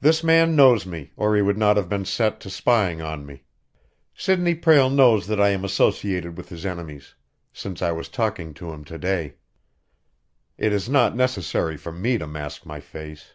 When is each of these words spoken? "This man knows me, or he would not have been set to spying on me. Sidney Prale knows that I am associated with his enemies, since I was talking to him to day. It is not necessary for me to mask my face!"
"This 0.00 0.24
man 0.24 0.56
knows 0.56 0.86
me, 0.86 1.12
or 1.18 1.36
he 1.36 1.42
would 1.42 1.58
not 1.58 1.76
have 1.76 1.86
been 1.86 2.06
set 2.06 2.40
to 2.40 2.48
spying 2.48 3.02
on 3.02 3.26
me. 3.26 3.42
Sidney 4.14 4.54
Prale 4.54 4.88
knows 4.88 5.26
that 5.26 5.38
I 5.38 5.50
am 5.50 5.66
associated 5.66 6.38
with 6.38 6.48
his 6.48 6.64
enemies, 6.64 7.14
since 7.52 7.82
I 7.82 7.92
was 7.92 8.08
talking 8.08 8.54
to 8.54 8.72
him 8.72 8.84
to 8.86 8.96
day. 8.96 9.34
It 10.56 10.72
is 10.72 10.88
not 10.88 11.14
necessary 11.14 11.76
for 11.76 11.92
me 11.92 12.16
to 12.16 12.26
mask 12.26 12.64
my 12.64 12.80
face!" 12.80 13.34